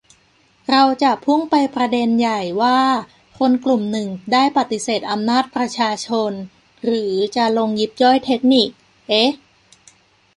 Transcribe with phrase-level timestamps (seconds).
[0.69, 2.79] เราจะพุ่งไปประเด็นใหญ่ ว่า
[3.37, 6.31] คนกลุ่มหนึ่งได้ปฏิเสธอำนาจประชาชน
[6.85, 8.69] หรือจะลงยิบย่อยเทคนิค
[9.09, 9.31] เอ๊ะ